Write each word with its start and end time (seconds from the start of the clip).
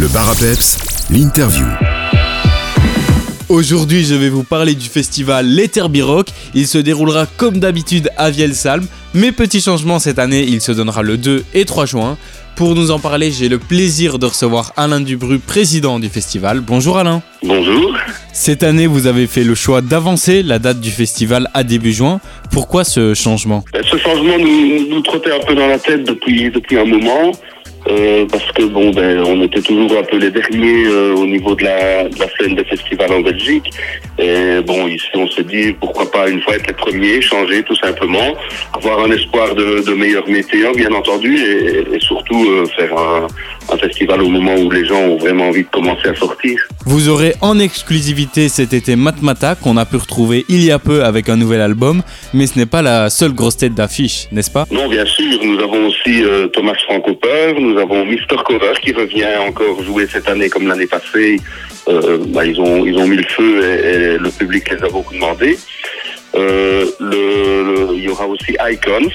Le 0.00 0.08
bar 0.08 0.30
à 0.30 0.34
peps, 0.34 0.78
l'interview. 1.10 1.66
Aujourd'hui, 3.50 4.02
je 4.02 4.14
vais 4.14 4.30
vous 4.30 4.44
parler 4.44 4.74
du 4.74 4.88
festival 4.88 5.44
L'Etherbirock. 5.46 6.28
Il 6.54 6.66
se 6.66 6.78
déroulera 6.78 7.26
comme 7.36 7.58
d'habitude 7.58 8.08
à 8.16 8.30
Vielsalm, 8.30 8.86
mais 9.12 9.30
petit 9.30 9.60
changement 9.60 9.98
cette 9.98 10.18
année, 10.18 10.46
il 10.48 10.62
se 10.62 10.72
donnera 10.72 11.02
le 11.02 11.18
2 11.18 11.44
et 11.52 11.66
3 11.66 11.84
juin. 11.84 12.16
Pour 12.56 12.74
nous 12.74 12.90
en 12.90 12.98
parler, 12.98 13.30
j'ai 13.30 13.50
le 13.50 13.58
plaisir 13.58 14.18
de 14.18 14.24
recevoir 14.24 14.72
Alain 14.78 15.02
Dubru, 15.02 15.38
président 15.38 15.98
du 15.98 16.08
festival. 16.08 16.60
Bonjour 16.60 16.96
Alain. 16.96 17.20
Bonjour. 17.42 17.94
Cette 18.32 18.62
année, 18.62 18.86
vous 18.86 19.06
avez 19.06 19.26
fait 19.26 19.44
le 19.44 19.54
choix 19.54 19.82
d'avancer 19.82 20.42
la 20.42 20.58
date 20.58 20.80
du 20.80 20.90
festival 20.90 21.50
à 21.52 21.62
début 21.62 21.92
juin. 21.92 22.20
Pourquoi 22.50 22.84
ce 22.84 23.12
changement? 23.12 23.64
Ben, 23.74 23.82
Ce 23.84 23.98
changement 23.98 24.38
nous, 24.38 24.88
nous 24.88 25.02
trottait 25.02 25.32
un 25.32 25.44
peu 25.46 25.54
dans 25.54 25.66
la 25.66 25.78
tête 25.78 26.04
depuis, 26.04 26.50
depuis 26.50 26.78
un 26.78 26.86
moment. 26.86 27.32
Euh, 27.88 28.26
parce 28.30 28.50
que 28.52 28.62
bon 28.62 28.90
ben 28.90 29.22
on 29.26 29.42
était 29.42 29.62
toujours 29.62 29.92
un 29.98 30.02
peu 30.02 30.18
les 30.18 30.30
derniers 30.30 30.84
euh, 30.86 31.14
au 31.14 31.26
niveau 31.26 31.54
de 31.54 31.64
la, 31.64 32.08
de 32.08 32.18
la 32.18 32.26
scène 32.38 32.54
des 32.54 32.64
festivals 32.64 33.12
en 33.12 33.20
Belgique. 33.20 33.70
Et 34.18 34.60
bon 34.66 34.86
ici 34.86 35.08
on 35.14 35.28
s'est 35.28 35.44
dit 35.44 35.72
pourquoi 35.72 36.10
pas 36.10 36.28
une 36.28 36.42
fois 36.42 36.56
être 36.56 36.66
les 36.66 36.74
premiers 36.74 37.20
changer 37.20 37.62
tout 37.62 37.76
simplement. 37.76 38.34
Avoir 38.74 39.00
un 39.04 39.10
espoir 39.10 39.54
de, 39.54 39.82
de 39.86 39.94
meilleure 39.94 40.28
météo 40.28 40.72
bien 40.74 40.92
entendu 40.92 41.36
et, 41.38 41.96
et 41.96 42.00
surtout 42.00 42.44
euh, 42.44 42.66
faire 42.76 42.96
un, 42.98 43.26
un 43.72 43.78
festival 43.78 44.22
au 44.22 44.28
moment 44.28 44.54
où 44.56 44.70
les 44.70 44.84
gens 44.84 45.00
ont 45.00 45.16
vraiment 45.16 45.48
envie 45.48 45.62
de 45.62 45.68
commencer 45.68 46.08
à 46.08 46.14
sortir 46.14 46.58
Vous 46.86 47.08
aurez 47.08 47.34
en 47.40 47.58
exclusivité 47.58 48.48
cet 48.48 48.72
été 48.72 48.96
Matmata 48.96 49.54
qu'on 49.54 49.76
a 49.76 49.84
pu 49.84 49.96
retrouver 49.96 50.44
il 50.48 50.64
y 50.64 50.70
a 50.70 50.78
peu 50.78 51.04
avec 51.04 51.28
un 51.28 51.36
nouvel 51.36 51.60
album, 51.60 52.02
mais 52.34 52.46
ce 52.46 52.58
n'est 52.58 52.66
pas 52.66 52.82
la 52.82 53.10
seule 53.10 53.32
grosse 53.32 53.56
tête 53.56 53.74
d'affiche, 53.74 54.26
n'est-ce 54.32 54.50
pas? 54.50 54.66
Non, 54.70 54.88
bien 54.88 55.06
sûr. 55.06 55.38
Nous 55.44 55.58
avons 55.60 55.86
aussi 55.86 56.22
euh, 56.22 56.46
Thomas 56.48 56.74
Francoper, 56.84 57.54
nous 57.58 57.78
avons 57.78 58.04
Mister 58.04 58.36
Cover 58.44 58.72
qui 58.82 58.92
revient 58.92 59.26
encore 59.48 59.82
jouer 59.82 60.06
cette 60.10 60.28
année 60.28 60.48
comme 60.48 60.66
l'année 60.66 60.86
passée. 60.86 61.40
Euh, 61.88 62.18
bah, 62.28 62.44
ils, 62.44 62.60
ont, 62.60 62.84
ils 62.84 62.96
ont 62.96 63.06
mis 63.06 63.16
le 63.16 63.24
feu 63.24 63.62
et, 63.64 64.14
et 64.14 64.18
le 64.18 64.30
public 64.30 64.70
les 64.70 64.82
a 64.84 64.88
beaucoup 64.88 65.14
demandé. 65.14 65.58
Euh, 66.36 66.86
le, 67.00 67.88
le- 67.88 67.94
il 67.96 68.04
y 68.04 68.08
aura 68.08 68.26
aussi 68.26 68.56
Icons, 68.60 69.10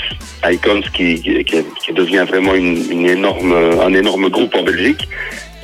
Icons 0.46 0.82
qui, 0.94 1.22
qui, 1.22 1.44
qui 1.44 1.94
devient 1.94 2.26
vraiment 2.28 2.54
une, 2.54 2.78
une 2.92 3.06
énorme, 3.08 3.54
un 3.54 3.94
énorme 3.94 4.30
groupe 4.30 4.54
en 4.56 4.64
Belgique. 4.64 5.08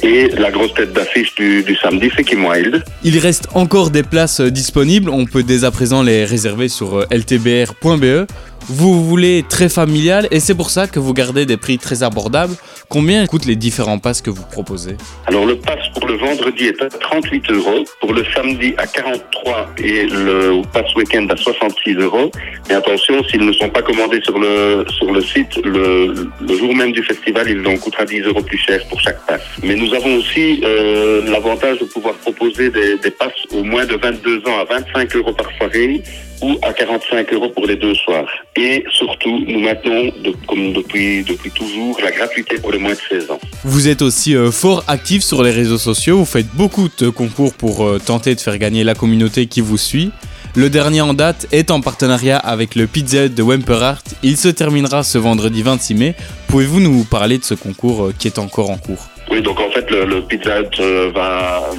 Et 0.04 0.30
la 0.30 0.50
grosse 0.50 0.74
tête 0.74 0.94
d'affiche 0.94 1.36
du, 1.36 1.64
du 1.64 1.76
samedi, 1.76 2.10
c'est 2.16 2.24
Kim 2.24 2.46
Wilde. 2.46 2.84
Il 3.04 3.18
reste 3.20 3.48
encore 3.54 3.92
des 3.92 4.04
places 4.04 4.42
euh, 4.42 4.50
disponibles, 4.50 5.10
on 5.10 5.26
peut 5.26 5.44
dès 5.44 5.64
à 5.64 5.72
présent 5.72 6.02
les 6.02 6.26
réserver 6.26 6.70
sur 6.70 6.98
euh, 6.98 7.06
ltbr.be. 7.12 8.26
Vous 8.68 9.04
voulez 9.04 9.44
très 9.50 9.70
familial 9.70 10.28
et 10.32 10.40
c'est 10.40 10.54
pour 10.56 10.70
ça 10.70 10.88
que 10.88 11.00
vous 11.00 11.14
gardez 11.14 11.46
des 11.46 11.58
prix 11.58 11.78
très 11.80 12.04
abordables. 12.04 12.54
Combien 12.90 13.26
coûtent 13.26 13.46
les 13.46 13.56
différents 13.56 13.98
passes 13.98 14.22
que 14.22 14.30
vous 14.30 14.44
proposez? 14.44 14.98
Alors 15.26 15.46
le 15.46 15.56
pass 15.58 15.80
pour 15.94 16.08
le 16.08 16.16
vendredi 16.16 16.66
est 16.66 16.82
à 16.82 16.88
38 16.88 17.50
euros, 17.52 17.84
pour 18.00 18.14
le 18.14 18.24
samedi 18.36 18.74
à 18.78 18.86
43 18.86 19.72
et 19.80 20.06
le 20.06 20.62
pass 20.72 20.94
week-end 20.96 21.26
à 21.30 21.36
66 21.36 21.96
euros. 21.96 22.32
Et 22.70 22.74
attention, 22.74 23.24
s'ils 23.24 23.46
ne 23.46 23.52
sont 23.54 23.70
pas 23.70 23.82
commandés 23.82 24.22
sur 24.22 24.38
le 24.38 24.86
sur 24.90 25.12
le 25.12 25.22
site, 25.22 25.58
le, 25.66 26.30
le 26.40 26.58
jour 26.58 26.76
même 26.76 26.92
du 26.92 27.02
festival, 27.02 27.50
ils 27.50 27.66
en 27.68 27.78
coûtera 27.78 28.06
10 28.06 28.22
euros 28.22 28.44
plus 28.44 28.60
cher 28.60 28.80
pour 28.90 29.02
chaque 29.02 29.26
pass. 29.26 29.42
Mais 29.64 29.76
nous 29.76 29.91
avons 29.94 30.18
aussi 30.18 30.62
euh, 30.64 31.22
l'avantage 31.30 31.80
de 31.80 31.86
pouvoir 31.86 32.14
proposer 32.16 32.70
des, 32.70 33.12
passes 33.12 33.32
au 33.52 33.64
moins 33.64 33.86
de 33.86 33.96
22 33.96 34.40
ans 34.48 34.60
à 34.60 34.66
25 34.66 35.16
euros 35.16 35.34
par 35.34 35.48
soirée 35.58 36.04
ou 36.42 36.58
à 36.62 36.74
45 36.74 37.34
euros 37.34 37.50
pour 37.50 37.66
les 37.66 37.76
deux 37.76 37.96
soirs. 37.96 38.28
Et 38.56 38.84
surtout, 38.92 39.44
nous 39.48 39.60
maintenons, 39.60 40.12
comme 40.48 40.74
depuis, 40.74 41.24
toujours, 41.56 42.00
la 42.02 42.12
gratuité 42.12 42.58
pour 42.58 42.72
les 42.72 42.80
moins 42.80 42.94
de 42.94 43.20
16 43.22 43.32
ans. 43.32 43.40
Vous 43.64 43.88
êtes 43.88 44.02
aussi 44.02 44.36
euh, 44.36 44.52
fort 44.52 44.84
actif 44.88 45.24
sur 45.24 45.44
les 45.44 45.52
réseaux 45.52 45.78
sociaux, 45.78 46.18
vous 46.18 46.26
faites 46.26 46.54
beaucoup 46.54 46.90
de 46.98 47.10
concours 47.10 47.54
pour 47.54 47.86
euh, 47.86 48.00
tenter 48.00 48.36
de 48.36 48.40
faire 48.40 48.58
gagner 48.58 48.84
la 48.84 48.96
communauté 48.96 49.48
qui 49.48 49.62
vous 49.62 49.78
suit. 49.78 50.12
Le 50.56 50.70
dernier 50.70 51.02
en 51.02 51.14
date 51.14 51.48
est 51.52 51.72
en 51.72 51.80
partenariat 51.80 52.38
avec 52.38 52.76
le 52.76 52.86
Pizza 52.86 53.30
de 53.30 53.44
Wemperart. 53.44 54.04
Il 54.22 54.36
se 54.36 54.50
terminera 54.50 55.04
ce 55.04 55.18
vendredi 55.18 55.64
26 55.64 55.96
mai. 55.96 56.16
Pouvez-vous 56.48 56.82
nous 56.82 57.06
parler 57.06 57.38
de 57.38 57.44
ce 57.46 57.54
concours 57.54 58.12
qui 58.20 58.28
est 58.28 58.38
encore 58.38 58.70
en 58.70 58.78
cours? 58.78 59.08
Oui, 59.32 59.42
donc 59.42 59.62
en 59.62 59.70
fait, 59.72 59.90
le, 59.90 60.04
le 60.04 60.22
Pizza 60.22 60.58
euh, 60.82 61.10
va, 61.16 61.70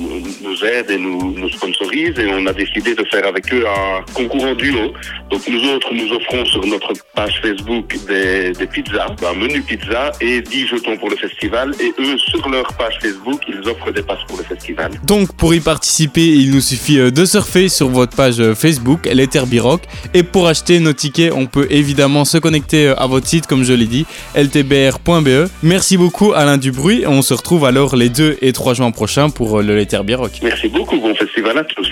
nous 0.63 0.93
et 0.93 0.99
nous, 0.99 1.35
nous 1.39 1.49
sponsorise 1.51 2.19
et 2.19 2.27
on 2.29 2.47
a 2.47 2.53
décidé 2.53 2.95
de 2.95 3.05
faire 3.05 3.27
avec 3.27 3.53
eux 3.53 3.65
un 3.67 4.03
concours 4.13 4.45
en 4.45 4.55
duo. 4.55 4.93
Donc 5.31 5.41
nous 5.49 5.65
autres, 5.71 5.89
nous 5.93 6.13
offrons 6.13 6.45
sur 6.47 6.65
notre 6.67 6.93
page 7.15 7.41
Facebook 7.43 7.97
des, 8.07 8.53
des 8.53 8.67
pizzas, 8.67 9.15
un 9.27 9.35
menu 9.35 9.63
pizza 9.63 10.13
et 10.21 10.41
10 10.41 10.67
jetons 10.69 10.97
pour 10.97 11.11
le 11.11 11.17
festival. 11.17 11.75
Et 11.81 11.93
eux, 11.99 12.17
sur 12.19 12.49
leur 12.49 12.67
page 12.75 12.99
Facebook, 13.01 13.41
ils 13.49 13.69
offrent 13.69 13.93
des 13.93 14.03
passes 14.03 14.25
pour 14.29 14.39
le 14.39 14.45
festival. 14.45 14.93
Donc 15.05 15.35
pour 15.37 15.55
y 15.55 15.61
participer, 15.61 16.27
il 16.27 16.53
nous 16.53 16.61
suffit 16.61 16.99
euh, 16.99 17.11
de 17.11 17.25
surfer 17.25 17.69
sur 17.69 17.89
votre 17.89 18.17
page 18.17 18.41
euh, 18.41 18.55
Facebook, 18.55 19.07
l'Etherbirock. 19.07 19.83
Et 20.15 20.23
pour 20.23 20.47
acheter 20.47 20.79
nos 20.81 20.93
tickets, 20.93 21.33
on 21.35 21.47
peut 21.47 21.67
évidemment 21.71 22.25
se 22.25 22.39
connecter 22.39 22.89
euh, 22.89 22.95
à 22.97 23.07
votre 23.07 23.27
site, 23.27 23.47
comme 23.47 23.65
je 23.65 23.73
l'ai 23.73 23.87
dit, 23.87 24.07
ltbr.be. 24.37 25.49
Merci 25.63 25.97
beaucoup 25.97 26.33
Alain 26.35 26.59
Dubruy. 26.59 27.05
On 27.07 27.23
se 27.23 27.35
retrouve 27.35 27.65
alors 27.65 27.97
les 27.97 28.09
2 28.09 28.39
et 28.43 28.53
3 28.53 28.75
juin 28.75 28.91
prochains 28.91 29.31
pour 29.31 29.63
le 29.63 29.73
L'Etherbirock. 29.73 30.33
Merci 30.53 30.69
beaucoup, 30.69 31.01
bon 31.01 31.15
festival 31.15 31.57
à 31.57 31.65
tous. 31.65 31.89